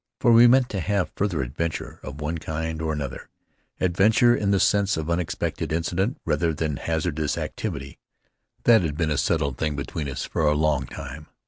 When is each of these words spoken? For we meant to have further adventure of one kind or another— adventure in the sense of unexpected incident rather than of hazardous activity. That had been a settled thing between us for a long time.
For 0.19 0.31
we 0.31 0.47
meant 0.47 0.67
to 0.69 0.79
have 0.79 1.11
further 1.15 1.43
adventure 1.43 1.99
of 2.01 2.19
one 2.19 2.39
kind 2.39 2.81
or 2.81 2.91
another— 2.91 3.29
adventure 3.79 4.35
in 4.35 4.49
the 4.49 4.59
sense 4.59 4.97
of 4.97 5.11
unexpected 5.11 5.71
incident 5.71 6.17
rather 6.25 6.55
than 6.55 6.71
of 6.79 6.83
hazardous 6.85 7.37
activity. 7.37 7.99
That 8.63 8.81
had 8.81 8.97
been 8.97 9.11
a 9.11 9.17
settled 9.19 9.59
thing 9.59 9.75
between 9.75 10.09
us 10.09 10.25
for 10.25 10.41
a 10.41 10.55
long 10.55 10.87
time. 10.87 11.27